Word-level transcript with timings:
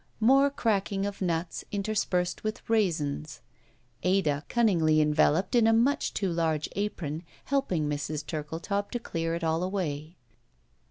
More 0.19 0.49
cracking 0.49 1.05
of 1.05 1.21
nuts, 1.21 1.63
interspersed 1.71 2.43
with 2.43 2.67
raisins. 2.67 3.39
Ada, 4.01 4.43
cunningly 4.49 4.99
enveloped 4.99 5.53
in 5.53 5.67
a 5.67 5.73
much 5.73 6.11
too 6.15 6.31
large 6.33 6.67
apron, 6.75 7.21
helping 7.45 7.87
Mrs. 7.87 8.25
Turkletaub 8.25 8.89
to 8.89 8.97
dear 9.13 9.35
it 9.35 9.43
all 9.43 9.61
away. 9.61 10.15